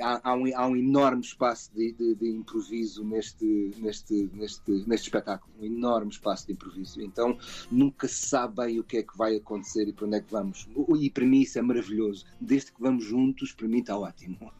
há, 0.00 0.20
há, 0.22 0.34
um, 0.34 0.44
há, 0.54 0.66
um, 0.66 0.76
enorme 0.76 1.22
espaço 1.22 1.70
de, 1.74 1.92
de, 1.92 2.14
de, 2.14 2.30
improviso 2.30 3.04
neste, 3.04 3.70
neste, 3.78 4.30
neste, 4.34 4.70
neste 4.86 5.06
espetáculo, 5.06 5.52
um 5.60 5.64
enorme 5.64 6.10
espaço 6.10 6.46
de 6.46 6.52
improviso. 6.52 7.00
Então 7.00 7.38
nunca 7.70 8.06
se 8.06 8.26
sabe 8.26 8.56
bem 8.56 8.78
o 8.78 8.84
que 8.84 8.98
é 8.98 9.02
que 9.02 9.16
vai 9.16 9.36
acontecer 9.36 9.88
e 9.88 9.92
para 9.92 10.06
onde 10.06 10.16
é 10.16 10.20
que 10.20 10.30
vamos. 10.30 10.68
E 10.98 11.10
para 11.10 11.24
mim 11.24 11.40
isso 11.40 11.58
é 11.58 11.62
maravilhoso. 11.62 12.26
Desde 12.40 12.72
que 12.72 12.80
vamos 12.80 13.04
juntos, 13.04 13.52
para 13.52 13.68
mim 13.68 13.80
está 13.80 13.96
ótimo. 13.96 14.52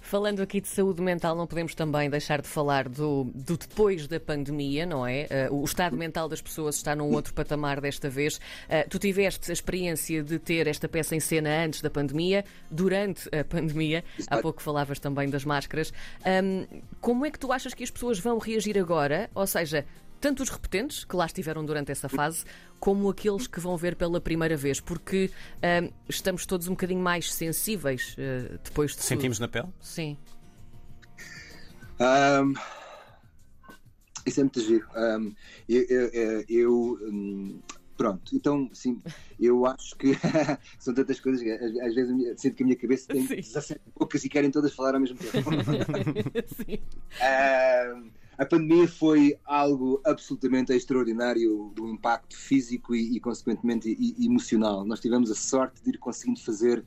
Falando 0.00 0.40
aqui 0.40 0.60
de 0.60 0.68
saúde 0.68 1.02
mental, 1.02 1.34
não 1.34 1.46
podemos 1.46 1.74
também 1.74 2.08
deixar 2.08 2.40
de 2.40 2.48
falar 2.48 2.88
do, 2.88 3.30
do 3.34 3.56
depois 3.56 4.06
da 4.06 4.18
pandemia, 4.18 4.86
não 4.86 5.06
é? 5.06 5.28
Uh, 5.50 5.60
o 5.60 5.64
estado 5.64 5.96
mental 5.96 6.28
das 6.28 6.40
pessoas 6.40 6.76
está 6.76 6.94
num 6.94 7.12
outro 7.12 7.34
patamar 7.34 7.80
desta 7.80 8.08
vez. 8.08 8.36
Uh, 8.36 8.88
tu 8.88 8.98
tiveste 8.98 9.50
a 9.50 9.52
experiência 9.52 10.22
de 10.22 10.38
ter 10.38 10.66
esta 10.66 10.88
peça 10.88 11.14
em 11.14 11.20
cena 11.20 11.64
antes 11.64 11.82
da 11.82 11.90
pandemia, 11.90 12.44
durante 12.70 13.28
a 13.34 13.44
pandemia. 13.44 14.04
Há 14.26 14.38
pouco 14.38 14.62
falavas 14.62 14.98
também 14.98 15.28
das 15.28 15.44
máscaras. 15.44 15.92
Um, 16.24 16.66
como 17.00 17.26
é 17.26 17.30
que 17.30 17.38
tu 17.38 17.52
achas 17.52 17.74
que 17.74 17.84
as 17.84 17.90
pessoas 17.90 18.18
vão 18.18 18.38
reagir 18.38 18.78
agora? 18.78 19.30
Ou 19.34 19.46
seja, 19.46 19.84
tanto 20.20 20.42
os 20.42 20.50
repetentes, 20.50 21.04
que 21.04 21.16
lá 21.16 21.26
estiveram 21.26 21.64
durante 21.64 21.90
essa 21.90 22.08
fase, 22.08 22.44
como 22.78 23.08
aqueles 23.08 23.46
que 23.46 23.58
vão 23.58 23.76
ver 23.76 23.96
pela 23.96 24.20
primeira 24.20 24.56
vez, 24.56 24.80
porque 24.80 25.30
uh, 25.56 25.92
estamos 26.08 26.44
todos 26.46 26.68
um 26.68 26.72
bocadinho 26.72 27.00
mais 27.00 27.32
sensíveis 27.32 28.14
uh, 28.18 28.58
depois 28.62 28.94
de. 28.94 29.02
Sentimos 29.02 29.38
tudo. 29.38 29.46
na 29.46 29.48
pele? 29.48 29.68
Sim. 29.80 30.16
Um, 32.00 32.54
isso 34.26 34.40
é 34.40 34.42
muito 34.44 34.60
giro. 34.60 34.86
Um, 34.94 35.34
eu, 35.68 35.82
eu, 35.82 36.44
eu 36.48 36.98
um, 37.02 37.60
pronto, 37.96 38.34
então, 38.34 38.70
sim, 38.72 39.02
eu 39.38 39.66
acho 39.66 39.96
que 39.96 40.12
são 40.78 40.94
tantas 40.94 41.20
coisas 41.20 41.42
que 41.42 41.50
às 41.50 41.94
vezes 41.94 42.40
sinto 42.40 42.56
que 42.56 42.62
a 42.62 42.66
minha 42.66 42.78
cabeça 42.78 43.08
tem 43.08 43.26
17 43.26 43.80
bocas 43.98 44.24
e 44.24 44.28
querem 44.28 44.50
todas 44.50 44.72
falar 44.74 44.94
ao 44.94 45.00
mesmo 45.00 45.18
tempo. 45.18 45.50
sim. 46.56 46.78
Um, 47.20 48.10
a 48.40 48.46
pandemia 48.46 48.88
foi 48.88 49.38
algo 49.44 50.00
absolutamente 50.02 50.72
extraordinário 50.72 51.70
do 51.76 51.86
impacto 51.86 52.34
físico 52.34 52.94
e, 52.94 53.14
e 53.16 53.20
consequentemente, 53.20 53.94
e, 54.00 54.24
emocional. 54.24 54.82
Nós 54.82 54.98
tivemos 54.98 55.30
a 55.30 55.34
sorte 55.34 55.82
de 55.84 55.90
ir 55.90 55.98
conseguindo 55.98 56.40
fazer 56.40 56.82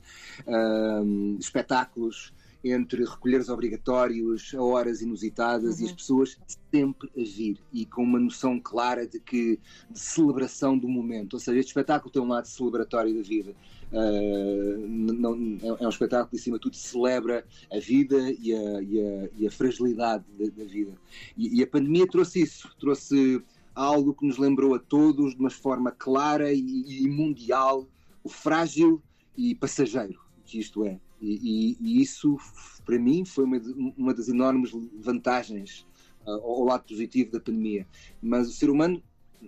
um, 0.48 1.36
espetáculos 1.38 2.34
entre 2.64 3.04
recolheres 3.04 3.48
obrigatórios 3.48 4.54
a 4.54 4.62
horas 4.62 5.02
inusitadas 5.02 5.76
uhum. 5.76 5.82
e 5.82 5.84
as 5.84 5.90
uhum. 5.90 5.96
pessoas 5.96 6.38
sempre 6.72 7.10
a 7.16 7.20
vir 7.20 7.58
e 7.72 7.84
com 7.84 8.02
uma 8.02 8.18
noção 8.18 8.58
clara 8.58 9.06
de 9.06 9.20
que 9.20 9.58
de 9.90 9.98
celebração 9.98 10.76
do 10.78 10.88
momento. 10.88 11.34
Ou 11.34 11.40
seja, 11.40 11.58
este 11.58 11.68
espetáculo 11.68 12.10
tem 12.10 12.22
um 12.22 12.28
lado 12.28 12.46
celebratório 12.46 13.14
da 13.14 13.22
vida. 13.22 13.54
Uh, 13.92 14.86
não, 14.88 15.34
é 15.78 15.86
um 15.86 15.88
espetáculo 15.88 16.30
que, 16.30 16.36
acima 16.36 16.56
de 16.56 16.62
tudo, 16.62 16.76
celebra 16.76 17.46
a 17.70 17.78
vida 17.78 18.18
e 18.40 18.52
a, 18.52 18.82
e 18.82 19.00
a, 19.00 19.28
e 19.36 19.46
a 19.46 19.50
fragilidade 19.50 20.24
da, 20.38 20.46
da 20.46 20.64
vida. 20.64 20.92
E, 21.36 21.60
e, 21.60 21.62
a 21.62 21.66
pandemia 21.66 22.06
trouxe 22.08 22.42
isso, 22.42 22.74
trouxe 22.80 23.42
algo 23.74 24.14
que 24.14 24.26
nos 24.26 24.38
lembrou 24.38 24.74
a 24.74 24.78
todos 24.78 25.34
de 25.34 25.40
uma 25.40 25.50
forma 25.50 25.92
clara 25.92 26.52
e, 26.52 27.04
e 27.04 27.08
mundial 27.08 27.86
o 28.24 28.28
frágil 28.28 29.02
e 29.36 29.54
passageiro 29.54 30.24
que 30.44 30.58
isto 30.58 30.84
é. 30.84 31.00
E, 31.20 31.76
e 31.80 32.02
isso, 32.02 32.36
para 32.84 32.98
mim, 32.98 33.24
foi 33.24 33.44
uma, 33.44 33.58
uma 33.96 34.14
das 34.14 34.28
enormes 34.28 34.72
vantagens 34.98 35.86
uh, 36.26 36.30
ao 36.30 36.64
lado 36.64 36.84
positivo 36.86 37.32
da 37.32 37.40
pandemia. 37.40 37.86
Mas 38.20 38.48
o 38.48 38.52
ser 38.52 38.70
humano 38.70 39.02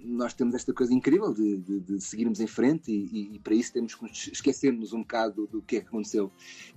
nós 0.04 0.34
temos 0.34 0.54
esta 0.54 0.72
coisa 0.72 0.92
incrível 0.92 1.32
de, 1.32 1.56
de, 1.58 1.80
de 1.80 2.00
seguirmos 2.00 2.40
em 2.40 2.46
frente 2.46 2.90
e, 2.92 3.08
e, 3.12 3.36
e, 3.36 3.38
para 3.38 3.54
isso 3.54 3.72
temos 3.72 3.94
que 3.94 4.04
esquecermos 4.30 4.92
um 4.92 5.00
bocado 5.00 5.46
do, 5.46 5.46
do 5.46 5.62
que 5.62 5.76
é 5.76 5.80
que 5.80 5.86
aconteceu. 5.86 6.30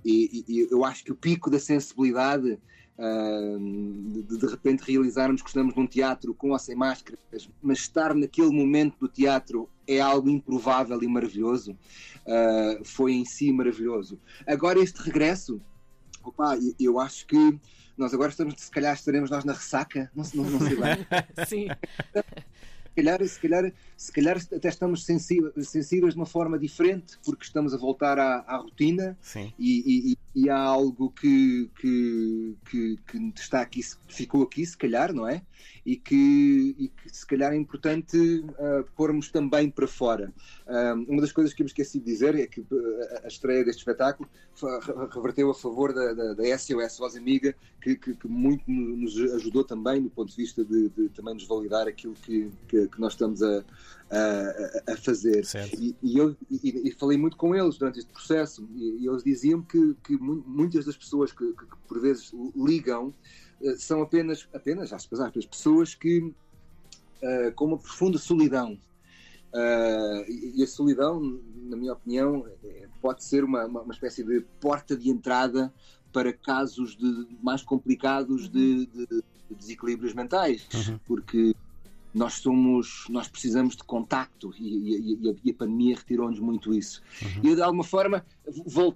E, 0.06 0.46
e, 0.48 0.68
eu 0.72 0.86
acho 0.86 1.04
que 1.04 1.12
o 1.12 1.16
pico 1.16 1.50
da 1.50 1.60
sensibilidade 1.60 2.58
de, 3.00 4.38
de 4.38 4.46
repente 4.46 4.84
realizarmos 4.92 5.42
que 5.42 5.48
estamos 5.48 5.74
num 5.76 5.88
teatro 5.88 6.34
com 6.34 6.52
ou 6.52 6.60
sem 6.60 6.76
máscaras, 6.76 7.50
mas 7.62 7.80
estar 7.80 8.14
naquele 8.14 8.52
momento 8.52 8.98
do 9.00 9.08
teatro 9.08 9.70
é 9.88 10.00
algo 10.00 10.30
improvável 10.30 11.02
e 11.02 11.08
maravilhoso, 11.08 11.72
uh, 11.72 12.84
foi 12.84 13.14
em 13.14 13.26
si 13.26 13.52
maravilhoso. 13.52 14.20
Agora 14.46 14.80
este 14.80 15.02
regresso, 15.02 15.62
opa, 16.24 16.58
eu 16.80 17.00
acho 17.00 17.26
que 17.26 17.60
nós 17.98 18.14
agora 18.14 18.30
estamos, 18.30 18.56
se 18.58 18.72
calhar 18.72 18.94
estaremos 18.94 19.30
nós 19.30 19.44
na 19.44 19.54
ressaca, 19.54 20.12
não, 20.16 20.24
não, 20.34 20.50
não 20.52 20.60
sei 20.60 20.76
bem. 20.76 21.08
Sim. 21.48 21.68
se 21.68 22.96
calhar, 22.96 23.28
se 23.28 23.40
calhar, 23.40 23.74
se 23.98 24.12
calhar 24.12 24.38
até 24.38 24.70
estamos 24.70 25.06
sensíveis, 25.06 25.70
sensíveis 25.70 26.14
de 26.14 26.20
uma 26.20 26.26
forma 26.26 26.60
diferente, 26.60 27.18
porque 27.26 27.44
estamos 27.44 27.74
a 27.74 27.78
voltar 27.78 28.20
à, 28.20 28.40
à 28.48 28.58
rotina 28.58 29.18
e, 29.58 30.14
e, 30.14 30.18
e, 30.44 30.50
há 30.50 30.60
algo 30.60 31.12
que, 31.12 31.70
que, 31.80 32.56
que, 32.70 32.98
que, 33.08 33.34
está 33.36 33.62
aqui, 33.62 33.82
ficou 34.08 34.44
aqui, 34.44 34.66
se 34.66 34.78
calhar, 34.78 35.14
não 35.14 35.28
é? 35.28 35.42
E 35.86 35.96
que, 35.96 36.76
e 36.78 36.88
que 36.88 37.10
se 37.10 37.26
calhar 37.26 37.52
é 37.52 37.56
importante 37.56 38.18
uh, 38.18 38.84
pormos 38.96 39.30
também 39.30 39.70
para 39.70 39.88
fora. 39.88 40.34
Uh, 40.68 41.12
uma 41.12 41.22
das 41.22 41.32
coisas 41.32 41.54
que 41.54 41.62
eu 41.62 41.66
me 41.66 41.70
esqueci 41.70 42.00
de 42.00 42.06
dizer 42.06 42.36
é 42.36 42.48
que 42.48 42.62
a, 42.62 43.26
a 43.26 43.28
estreia 43.28 43.64
deste 43.64 43.80
espetáculo 43.80 44.30
reverteu 45.14 45.50
a 45.50 45.56
favor 45.56 45.94
da, 45.94 46.14
da, 46.14 46.34
da 46.34 46.58
SOS 46.58 46.98
Voz 46.98 47.16
Amiga, 47.16 47.56
que, 47.82 47.96
que, 47.96 48.14
que, 48.14 48.28
muito 48.28 48.64
nos 48.70 49.18
ajudou 49.36 49.64
também 49.64 50.02
do 50.02 50.10
ponto 50.10 50.30
de 50.30 50.36
vista 50.36 50.64
de, 50.64 50.90
de 50.90 51.10
também 51.10 51.34
nos 51.34 51.48
validar 51.48 51.88
aquilo 51.88 52.14
que, 52.14 52.52
que, 52.68 52.88
que 52.88 53.00
nós 53.00 53.14
estamos 53.14 53.42
a, 53.42 53.64
a, 54.12 54.94
a 54.94 54.98
fazer. 54.98 55.44
E, 55.78 55.96
e, 56.02 56.18
eu 56.18 56.36
e, 56.50 56.90
e, 56.90 56.92
falei 56.92 57.18
muito 57.18 57.38
com 57.38 57.56
eles 57.56 57.78
durante 57.78 58.00
este 58.00 58.12
processo 58.12 58.68
e, 58.76 59.08
eles 59.08 59.24
diziam 59.24 59.62
que, 59.62 59.96
que 60.04 60.18
muitas 60.18 60.86
das 60.86 60.98
pessoas 60.98 61.32
que, 61.32 61.46
que, 61.54 61.66
que 61.66 61.78
por 61.88 62.02
vezes 62.02 62.32
ligam 62.56 63.14
uh, 63.62 63.78
são 63.78 64.02
apenas, 64.02 64.48
apenas, 64.54 64.92
aspas, 64.92 65.20
aspas, 65.20 65.46
pessoas 65.46 65.94
que 65.94 66.20
uh, 66.20 67.52
com 67.56 67.66
uma 67.66 67.78
profunda 67.78 68.18
solidão. 68.18 68.80
Uh, 69.52 70.30
e 70.30 70.62
a 70.62 70.68
solidão, 70.68 71.40
na 71.64 71.76
minha 71.76 71.94
opinião, 71.94 72.46
é, 72.64 72.88
pode 73.02 73.24
ser 73.24 73.44
uma, 73.44 73.66
uma, 73.66 73.82
uma, 73.82 73.94
espécie 73.94 74.24
de 74.24 74.42
porta 74.60 74.96
de 74.96 75.10
entrada 75.10 75.74
para 76.14 76.32
casos 76.32 76.96
de, 76.96 77.28
mais 77.42 77.64
complicados 77.64 78.48
de, 78.48 78.86
de, 78.86 79.08
de 79.08 79.24
desequilíbrios 79.50 80.14
mentais, 80.14 80.68
uhum. 80.72 81.00
porque 81.08 81.56
nós 82.14 82.36
somos, 82.36 83.06
nós 83.10 83.28
precisamos 83.28 83.76
de 83.76 83.84
contacto 83.84 84.54
e, 84.58 85.18
e, 85.22 85.40
e 85.44 85.52
a 85.52 85.54
pandemia 85.54 85.96
retirou-nos 85.96 86.40
muito 86.40 86.74
isso. 86.74 87.02
Uhum. 87.22 87.52
E 87.52 87.56
de 87.56 87.62
alguma 87.62 87.84
forma, 87.84 88.26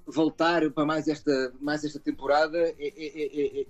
voltar 0.07 0.69
para 0.71 0.85
mais 0.85 1.07
esta, 1.07 1.53
mais 1.61 1.83
esta 1.83 1.99
temporada 1.99 2.57
é, 2.57 2.75
é, 2.79 3.41
é, 3.41 3.61
é 3.61 3.65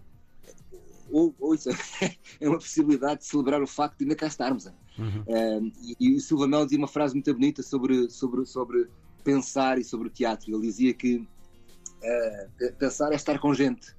ou, 1.11 1.35
ou 1.39 1.53
isso, 1.53 1.69
é 2.39 2.47
uma 2.47 2.57
possibilidade 2.57 3.19
de 3.19 3.25
celebrar 3.25 3.61
o 3.61 3.67
facto 3.67 3.99
de 3.99 4.05
ainda 4.05 4.15
cá 4.15 4.27
estarmos. 4.27 4.65
Uhum. 4.97 5.71
e, 5.81 5.95
e 5.99 6.15
o 6.15 6.19
Silva 6.19 6.47
Mel 6.47 6.65
dizia 6.65 6.77
uma 6.77 6.87
frase 6.87 7.13
muito 7.15 7.33
bonita 7.33 7.63
sobre, 7.63 8.09
sobre, 8.09 8.45
sobre 8.45 8.87
pensar 9.23 9.77
e 9.77 9.83
sobre 9.83 10.07
o 10.07 10.11
teatro. 10.11 10.51
Ele 10.51 10.61
dizia 10.61 10.93
que 10.93 11.17
uh, 11.17 12.73
pensar 12.77 13.11
é 13.11 13.15
estar 13.15 13.39
com 13.39 13.53
gente 13.53 13.91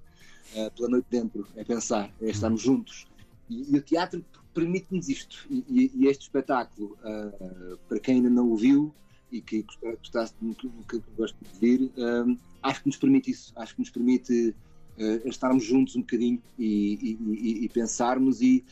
uh, 0.55 0.71
pela 0.77 0.89
noite 0.89 1.07
dentro, 1.11 1.47
é 1.57 1.65
pensar, 1.65 2.11
é 2.21 2.31
estarmos 2.31 2.65
uhum. 2.65 2.77
juntos. 2.77 3.07
E, 3.51 3.75
e, 3.75 3.79
o 3.79 3.83
teatro 3.83 4.25
permite-nos 4.55 5.09
isto. 5.09 5.47
E, 5.51 5.65
e, 5.69 5.93
e, 5.95 6.07
este 6.07 6.23
espetáculo, 6.23 6.97
uh, 7.03 7.77
para 7.89 7.99
quem 7.99 8.17
ainda 8.17 8.31
não 8.31 8.51
o 8.51 8.57
viu 8.57 8.95
e 9.31 9.41
que 9.41 9.67
gostasse 9.83 10.35
que, 10.59 10.69
que 10.89 11.03
gosta 11.17 11.37
de 11.53 11.59
vir, 11.59 11.91
uh, 11.97 12.39
acho 12.63 12.81
que 12.81 12.87
nos 12.87 12.97
permite 12.97 13.31
isso. 13.31 13.53
Acho 13.57 13.75
que 13.75 13.81
nos 13.81 13.91
permite 13.91 14.55
uh, 14.99 15.29
estarmos 15.29 15.65
juntos 15.65 15.97
um 15.97 16.01
bocadinho 16.01 16.41
e, 16.59 17.69
pensarmos 17.75 18.41
e, 18.41 18.65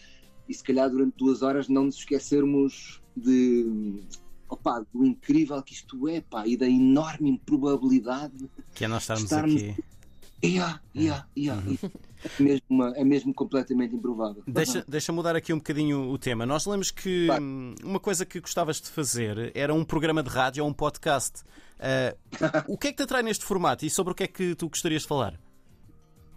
e 0.49 0.55
se 0.55 0.63
calhar 0.63 0.89
durante 0.89 1.17
duas 1.17 1.43
horas 1.43 1.69
não 1.69 1.85
nos 1.85 1.97
esquecermos 1.97 3.03
de 3.17 4.01
opa, 4.49 4.87
do 4.93 5.05
incrível 5.05 5.63
que 5.63 5.73
isto 5.73 6.09
é 6.09 6.21
pá, 6.21 6.47
e 6.47 6.57
da 6.57 6.69
enorme 6.69 7.31
improbabilidade 7.31 8.51
que 8.75 8.85
é 8.85 8.89
nós 8.89 9.03
estarmos, 9.03 9.25
estarmos 9.25 9.63
aqui. 9.63 9.85
Yeah, 10.45 10.81
yeah, 10.95 11.27
yeah. 11.37 11.63
Uhum. 11.65 11.79
É 12.25 12.43
mesmo, 12.43 12.85
é 12.85 13.05
mesmo 13.05 13.35
completamente 13.35 13.95
improvável. 13.95 14.43
Deixa, 14.47 14.85
deixa 14.87 15.13
mudar 15.13 15.35
aqui 15.35 15.53
um 15.53 15.59
bocadinho 15.59 16.11
o 16.11 16.19
tema. 16.19 16.47
Nós 16.47 16.67
lemos 16.67 16.91
que 16.91 17.29
hum, 17.31 17.75
uma 17.83 17.99
coisa 17.99 18.25
que 18.25 18.41
gostavas 18.41 18.81
de 18.81 18.89
fazer 18.89 19.51
era 19.55 19.75
um 19.75 19.85
programa 19.85 20.23
de 20.23 20.31
rádio 20.31 20.65
ou 20.65 20.71
um 20.71 20.73
podcast. 20.73 21.43
Uh, 21.79 22.73
o 22.73 22.79
que 22.79 22.89
é 22.89 22.91
que 22.91 22.97
te 22.99 23.03
atrai 23.03 23.23
neste 23.23 23.45
formato 23.45 23.85
e 23.85 23.91
sobre 23.91 24.13
o 24.13 24.15
que 24.15 24.23
é 24.23 24.27
que 24.29 24.55
tu 24.55 24.69
gostarias 24.69 25.03
de 25.03 25.09
falar? 25.09 25.39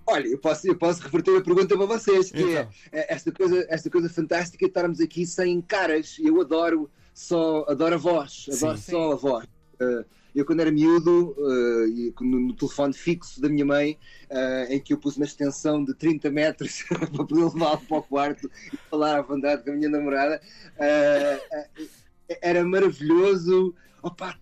Olha, 0.07 0.27
eu 0.27 0.37
posso, 0.37 0.67
eu 0.67 0.75
posso 0.75 1.01
reverter 1.01 1.37
a 1.37 1.41
pergunta 1.41 1.75
para 1.75 1.85
vocês, 1.85 2.31
que 2.31 2.37
é, 2.37 2.61
então. 2.61 2.69
é 2.91 3.13
esta, 3.13 3.31
coisa, 3.31 3.65
esta 3.69 3.89
coisa 3.89 4.09
fantástica 4.09 4.65
de 4.65 4.69
estarmos 4.69 4.99
aqui 4.99 5.25
sem 5.25 5.61
caras. 5.61 6.17
Eu 6.19 6.41
adoro 6.41 6.89
só 7.13 7.65
adoro 7.67 7.95
a 7.95 7.97
voz, 7.97 8.45
adoro 8.51 8.77
sim, 8.77 8.91
só 8.91 9.07
sim. 9.07 9.13
a 9.13 9.15
voz. 9.15 9.45
Uh, 9.81 10.05
eu, 10.35 10.45
quando 10.45 10.59
era 10.59 10.71
miúdo, 10.71 11.35
uh, 11.37 12.23
no, 12.23 12.39
no, 12.39 12.53
telefone 12.53 12.93
fixo 12.93 13.41
da 13.41 13.47
minha 13.47 13.65
mãe, 13.65 13.97
uh, 14.29 14.71
em 14.71 14.79
que 14.79 14.93
eu 14.93 14.97
pus 14.97 15.15
uma 15.15 15.25
extensão 15.25 15.83
de 15.83 15.93
30 15.93 16.29
metros 16.29 16.83
para 16.89 17.07
poder 17.07 17.35
levá-lo 17.35 17.81
para 17.87 17.97
o 17.97 18.03
quarto 18.03 18.51
e 18.73 18.77
falar 18.89 19.19
à 19.19 19.21
vontade 19.21 19.63
com 19.63 19.71
a 19.71 19.73
minha 19.75 19.89
namorada, 19.89 20.41
uh, 20.75 21.77
era 22.41 22.63
maravilhoso. 22.63 23.73
Opa, 24.03 24.37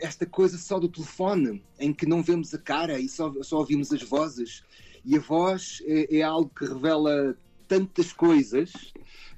esta 0.00 0.24
coisa 0.24 0.56
só 0.56 0.78
do 0.78 0.88
telefone, 0.88 1.62
em 1.78 1.92
que 1.92 2.06
não 2.06 2.22
vemos 2.22 2.54
a 2.54 2.58
cara 2.58 2.98
e 2.98 3.08
só, 3.08 3.32
só 3.42 3.58
ouvimos 3.58 3.92
as 3.92 4.02
vozes. 4.02 4.62
E 5.04 5.16
a 5.16 5.20
voz 5.20 5.82
é, 5.84 6.18
é 6.18 6.22
algo 6.22 6.50
que 6.56 6.64
revela 6.64 7.36
tantas 7.66 8.12
coisas, 8.12 8.72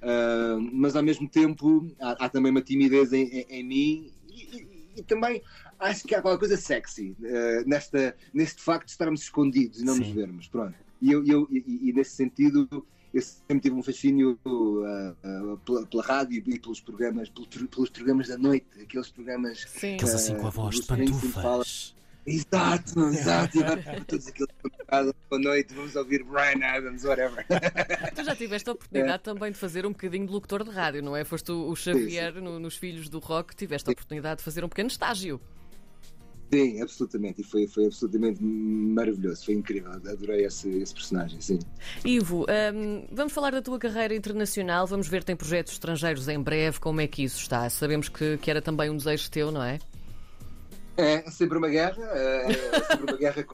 uh, 0.03 0.61
mas 0.73 0.97
ao 0.97 1.03
mesmo 1.03 1.29
tempo 1.29 1.91
há, 2.01 2.27
há 2.27 2.29
também 2.29 2.51
uma 2.51 2.61
timidez 2.61 3.13
em, 3.13 3.25
em, 3.25 3.47
em 3.49 3.65
mim 3.65 4.13
e, 4.29 4.43
e, 4.43 4.93
e, 4.97 5.03
também 5.03 5.43
acho 5.79 6.05
que 6.07 6.15
há 6.15 6.23
qualquer 6.23 6.39
coisa 6.39 6.57
sexy 6.57 7.17
uh, 7.21 7.69
nesta, 7.69 8.17
neste 8.33 8.63
facto 8.63 8.87
de 8.87 8.93
estarmos 8.93 9.23
escondidos 9.23 9.81
e 9.81 9.85
não 9.85 9.95
Sim. 9.95 10.01
nos 10.01 10.11
vermos. 10.11 10.49
Pronto. 10.49 10.75
E, 11.01 11.13
eu, 11.13 11.25
eu, 11.27 11.49
e, 11.51 11.91
e, 11.91 11.93
nesse 11.93 12.17
sentido, 12.17 12.69
eu 13.13 13.23
sempre 13.23 13.61
tive 13.61 13.75
um 13.75 13.83
fascínio 13.83 14.39
uh, 14.45 14.51
uh, 14.51 15.59
pela, 15.59 15.87
pela, 15.87 16.03
rádio 16.03 16.43
e 16.47 16.59
pelos 16.59 16.81
programas, 16.81 17.29
pelos, 17.29 17.49
pelos, 17.49 17.91
programas 17.91 18.29
da 18.29 18.39
noite, 18.39 18.67
aqueles 18.81 19.11
programas. 19.11 19.67
Sim. 19.69 19.95
Aqueles 19.95 20.15
assim 20.15 20.37
com 20.37 20.47
a 20.47 20.51
voz 20.51 20.77
de 20.77 20.87
pantufas. 20.87 21.95
Exato, 22.27 23.09
exato. 23.11 23.57
E 23.57 24.05
todos 24.05 24.27
aqueles 24.27 24.49
boa 25.31 25.41
noite, 25.41 25.73
vamos 25.73 25.95
ouvir 25.95 26.25
Brian 26.25 26.61
Adams, 26.61 27.05
whatever. 27.05 27.47
Tu 28.17 28.25
já 28.25 28.35
tiveste 28.35 28.69
a 28.69 28.73
oportunidade 28.73 29.15
é. 29.15 29.19
também 29.19 29.53
de 29.53 29.57
fazer 29.57 29.87
um 29.87 29.91
bocadinho 29.91 30.27
de 30.27 30.33
locutor 30.33 30.65
de 30.65 30.71
rádio, 30.71 31.03
não 31.03 31.15
é? 31.15 31.25
Foste 31.25 31.53
o, 31.53 31.75
Xavier 31.77 32.33
sim, 32.33 32.39
sim. 32.41 32.45
No, 32.45 32.59
nos 32.59 32.77
Filhos 32.77 33.09
do 33.09 33.21
Rock, 33.21 33.55
tiveste 33.55 33.89
a 33.89 33.93
oportunidade 33.93 34.39
de 34.39 34.45
fazer 34.45 34.65
um 34.65 34.69
pequeno 34.69 34.89
estágio. 34.89 35.41
Sim, 36.53 36.81
absolutamente. 36.81 37.41
E 37.41 37.45
foi, 37.45 37.67
foi 37.67 37.87
absolutamente 37.87 38.43
maravilhoso. 38.43 39.45
Foi 39.45 39.55
incrível. 39.55 39.93
Adorei 39.93 40.45
esse, 40.45 40.69
esse 40.79 40.95
personagem, 40.95 41.41
sim. 41.41 41.59
Ivo, 42.05 42.47
um, 42.75 43.07
vamos 43.13 43.33
falar 43.33 43.51
da 43.51 43.63
tua 43.63 43.79
carreira 43.79 44.15
internacional. 44.15 44.87
Vamos 44.87 45.09
ver, 45.09 45.25
tem 45.25 45.35
projetos 45.35 45.73
estrangeiros 45.73 46.29
em 46.29 46.41
breve. 46.41 46.79
Como 46.79 47.01
é 47.01 47.07
que 47.07 47.25
isso 47.25 47.41
está? 47.41 47.69
Sabemos 47.69 48.09
que, 48.09 48.39
que 48.39 48.51
era 48.51 48.63
também 48.63 48.91
um 48.91 48.97
desejo 48.97 49.31
teu, 49.31 49.51
não 49.51 49.63
é? 49.63 49.79
É, 50.97 51.29
sempre 51.31 51.59
uma 51.59 51.69
guerra. 51.69 52.03
É, 52.13 52.53
é 52.53 52.85
sempre 52.85 53.11
uma 53.11 53.19
guerra. 53.19 53.47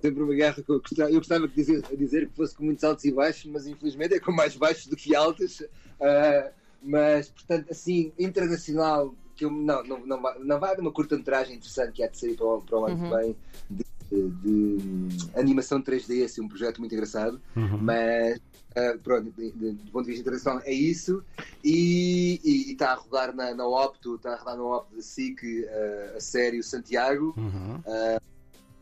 sempre 0.00 0.22
uma 0.22 0.34
guerra 0.34 0.62
que 0.62 0.70
eu 0.70 0.80
gostava, 0.80 1.10
eu 1.10 1.18
gostava 1.18 1.48
de 1.48 1.54
dizer, 1.54 1.82
dizer 1.96 2.28
que 2.28 2.36
fosse 2.36 2.54
com 2.54 2.64
muitos 2.64 2.84
altos 2.84 3.04
e 3.04 3.12
baixos, 3.12 3.50
mas 3.50 3.66
infelizmente 3.66 4.14
é 4.14 4.20
com 4.20 4.32
mais 4.32 4.56
baixos 4.56 4.86
do 4.86 4.96
que 4.96 5.14
altos. 5.14 5.60
Uh, 5.60 6.50
mas, 6.82 7.30
portanto, 7.30 7.70
assim, 7.70 8.12
internacional, 8.18 9.14
que 9.34 9.44
eu, 9.44 9.50
não, 9.50 9.82
não, 9.84 10.06
não, 10.06 10.22
vai, 10.22 10.38
não 10.38 10.60
vai 10.60 10.74
de 10.74 10.80
uma 10.80 10.92
curta-metragem 10.92 11.56
interessante 11.56 11.92
que 11.92 12.02
há 12.02 12.08
de 12.08 12.18
sair 12.18 12.36
para 12.36 12.46
o, 12.46 12.62
para 12.62 12.78
o 12.78 12.86
ano 12.86 12.96
uhum. 12.96 13.10
que 13.10 13.16
vem 13.16 13.36
de, 13.70 13.84
de, 14.10 15.08
de, 15.08 15.38
animação 15.38 15.82
3D, 15.82 16.24
assim, 16.24 16.40
um 16.40 16.48
projeto 16.48 16.78
muito 16.78 16.94
engraçado, 16.94 17.40
uhum. 17.56 17.78
mas 17.80 18.38
uh, 18.38 18.98
pronto, 19.02 19.30
do 19.30 19.90
ponto 19.90 20.04
de 20.04 20.12
vista 20.12 20.22
internacional 20.22 20.62
é 20.64 20.72
isso 20.72 21.24
e, 21.62 22.40
e, 22.44 22.72
está 22.72 22.92
a 22.92 22.94
rodar 22.94 23.34
na, 23.34 23.54
na 23.54 23.66
Opto, 23.66 24.16
está 24.16 24.34
a 24.34 24.36
rodar 24.36 24.56
na 24.56 24.64
Opto 24.64 24.94
da 24.94 25.02
SIC 25.02 25.42
uh, 25.42 26.16
a 26.16 26.20
série 26.20 26.58
o 26.58 26.62
Santiago. 26.62 27.34
Uhum. 27.36 27.76
Uh, 27.78 28.34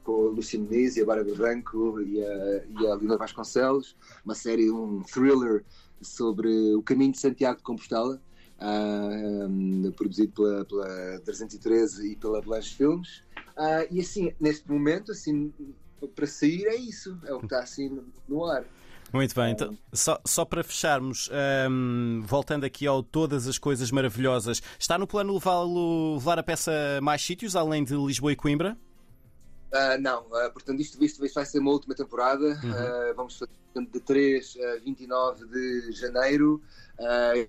com 0.05 0.27
a 0.27 0.31
Luciano 0.31 0.65
Muniz 0.65 0.97
e 0.97 1.03
a 1.03 1.05
Bárbara 1.05 1.33
Branco 1.37 2.01
e 2.01 2.21
a, 2.25 2.65
e 2.67 2.87
a 2.89 2.95
Leonor 2.97 3.19
Vasconcelos, 3.19 3.97
uma 4.25 4.35
série, 4.35 4.69
um 4.69 5.01
thriller 5.03 5.65
sobre 6.01 6.75
o 6.75 6.83
caminho 6.83 7.13
de 7.13 7.21
Santiago 7.21 7.59
de 7.59 7.63
Compostela, 7.63 8.21
uh, 8.63 9.93
produzido 9.93 10.33
pela, 10.33 10.65
pela 10.65 11.21
313 11.21 12.13
e 12.13 12.17
pela 12.17 12.41
Blanche 12.41 12.75
Filmes. 12.75 13.23
Uh, 13.57 13.87
e 13.91 14.01
assim, 14.01 14.33
neste 14.41 14.71
momento, 14.71 15.13
assim, 15.13 15.53
para 16.15 16.27
sair 16.27 16.67
é 16.67 16.77
isso, 16.77 17.19
é 17.25 17.33
o 17.33 17.39
que 17.39 17.47
está 17.47 17.61
assim 17.61 18.01
no 18.29 18.45
ar. 18.47 18.65
Muito 19.13 19.35
bem, 19.35 19.53
então, 19.53 19.77
só, 19.93 20.19
só 20.25 20.43
para 20.43 20.65
fecharmos, 20.65 21.29
um, 21.71 22.23
voltando 22.25 22.65
aqui 22.65 22.87
ao 22.87 23.03
Todas 23.03 23.47
as 23.47 23.59
Coisas 23.59 23.91
Maravilhosas, 23.91 24.63
está 24.79 24.97
no 24.97 25.07
plano 25.07 25.35
levar 26.15 26.39
a 26.39 26.43
peça 26.43 26.73
a 26.97 27.01
mais 27.03 27.21
sítios, 27.21 27.55
além 27.55 27.85
de 27.85 27.95
Lisboa 27.95 28.33
e 28.33 28.37
Coimbra? 28.37 28.75
Uh, 29.73 30.01
não, 30.01 30.23
uh, 30.27 30.53
portanto, 30.53 30.81
isto, 30.81 31.03
isto, 31.03 31.25
isto 31.25 31.35
vai 31.35 31.47
ser 31.47 31.59
uma 31.59 31.71
última 31.71 31.95
temporada. 31.95 32.45
Uhum. 32.45 33.11
Uh, 33.11 33.15
vamos 33.17 33.39
fazer 33.39 33.53
de 33.91 34.01
3 34.01 34.59
a 34.61 34.85
29 34.85 35.47
de 35.47 35.93
janeiro. 35.93 36.63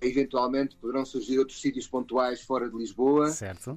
eventualmente 0.00 0.74
poderão 0.76 1.04
surgir 1.04 1.38
outros 1.38 1.60
sítios 1.60 1.86
pontuais 1.86 2.40
fora 2.40 2.66
de 2.68 2.74
Lisboa. 2.74 3.30
Certo 3.30 3.76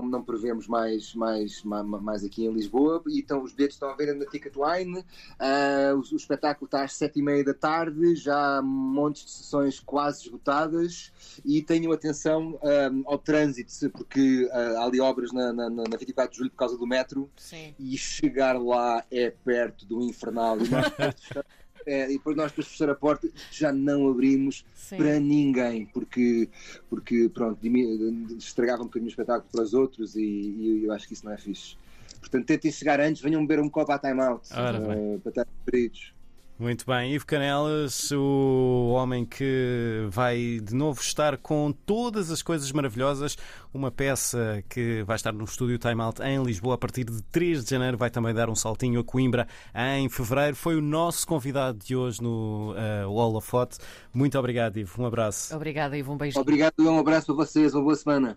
como 0.00 0.10
não 0.10 0.24
prevemos 0.24 0.66
mais, 0.66 1.14
mais, 1.14 1.62
mais, 1.62 1.84
mais, 1.84 2.24
aqui 2.24 2.46
em 2.46 2.50
Lisboa, 2.50 3.02
e 3.06 3.18
então 3.18 3.42
os 3.42 3.52
bilhetes 3.52 3.76
estão 3.76 3.90
à 3.90 3.94
venda 3.94 4.14
na 4.14 4.24
Ticketline. 4.24 5.00
Uh, 5.00 5.94
o, 5.96 5.98
o, 5.98 6.16
espetáculo 6.16 6.64
está 6.64 6.84
às 6.84 6.94
sete 6.94 7.18
e 7.18 7.22
meia 7.22 7.44
da 7.44 7.52
tarde, 7.52 8.16
já 8.16 8.56
há 8.56 8.62
montes 8.62 9.26
de 9.26 9.30
sessões 9.30 9.78
quase 9.78 10.22
esgotadas. 10.22 11.12
E 11.44 11.60
tenham 11.60 11.92
atenção 11.92 12.58
um, 12.62 13.02
ao 13.04 13.18
trânsito, 13.18 13.90
porque 13.90 14.46
uh, 14.46 14.78
há 14.78 14.84
ali 14.84 15.00
obras 15.00 15.32
na, 15.32 15.52
na, 15.52 15.68
na 15.68 15.96
24 15.98 16.32
de 16.32 16.38
julho 16.38 16.50
por 16.50 16.56
causa 16.56 16.78
do 16.78 16.86
metro, 16.86 17.30
Sim. 17.36 17.74
e 17.78 17.98
chegar 17.98 18.58
lá 18.58 19.04
é 19.10 19.28
perto 19.30 19.84
do 19.84 20.00
infernal. 20.00 20.56
E 20.58 20.68
nós 20.68 20.86
é, 21.86 22.10
e 22.10 22.14
depois 22.14 22.36
nós, 22.36 22.52
para 22.52 22.64
fechar 22.64 22.90
a 22.90 22.94
porta, 22.94 23.28
já 23.50 23.72
não 23.72 24.08
abrimos 24.08 24.64
Sim. 24.74 24.96
para 24.96 25.20
ninguém, 25.20 25.86
porque, 25.86 26.48
porque 26.88 27.28
pronto, 27.28 27.58
estragava 28.38 28.82
um 28.82 28.86
bocadinho 28.86 29.08
o 29.08 29.10
espetáculo 29.10 29.48
para 29.50 29.62
os 29.62 29.74
outros 29.74 30.16
e, 30.16 30.22
e 30.22 30.84
eu 30.84 30.92
acho 30.92 31.06
que 31.06 31.14
isso 31.14 31.24
não 31.24 31.32
é 31.32 31.38
fixe. 31.38 31.76
Portanto, 32.20 32.46
tentem 32.46 32.70
chegar 32.70 33.00
antes, 33.00 33.22
venham 33.22 33.44
beber 33.46 33.62
um 33.62 33.68
copo 33.68 33.92
à 33.92 33.98
time-out 33.98 34.46
uh, 34.52 35.20
para 35.20 35.30
estar 35.30 35.46
feridos. 35.64 36.12
Muito 36.60 36.84
bem, 36.84 37.14
Ivo 37.14 37.24
Canelas, 37.24 38.12
o 38.12 38.90
homem 38.94 39.24
que 39.24 40.06
vai 40.10 40.60
de 40.62 40.74
novo 40.74 41.00
estar 41.00 41.38
com 41.38 41.72
todas 41.72 42.30
as 42.30 42.42
coisas 42.42 42.70
maravilhosas, 42.70 43.34
uma 43.72 43.90
peça 43.90 44.62
que 44.68 45.02
vai 45.04 45.16
estar 45.16 45.32
no 45.32 45.44
estúdio 45.44 45.78
Time 45.78 46.02
Out 46.02 46.20
em 46.22 46.42
Lisboa 46.42 46.74
a 46.74 46.78
partir 46.78 47.04
de 47.04 47.22
3 47.32 47.64
de 47.64 47.70
janeiro, 47.70 47.96
vai 47.96 48.10
também 48.10 48.34
dar 48.34 48.50
um 48.50 48.54
saltinho 48.54 49.00
a 49.00 49.04
Coimbra 49.04 49.48
em 49.74 50.06
fevereiro. 50.10 50.54
Foi 50.54 50.76
o 50.76 50.82
nosso 50.82 51.26
convidado 51.26 51.78
de 51.78 51.96
hoje 51.96 52.22
no 52.22 52.74
uh, 52.74 53.10
Wall 53.10 53.36
of 53.36 53.56
Hot. 53.56 53.78
Muito 54.12 54.38
obrigado, 54.38 54.76
Ivo. 54.76 55.02
Um 55.02 55.06
abraço. 55.06 55.56
Obrigada, 55.56 55.96
Ivo. 55.96 56.12
Um 56.12 56.18
beijo. 56.18 56.38
Obrigado, 56.38 56.74
um 56.78 56.98
abraço 56.98 57.32
a 57.32 57.34
vocês. 57.34 57.72
Uma 57.72 57.84
boa 57.84 57.96
semana. 57.96 58.36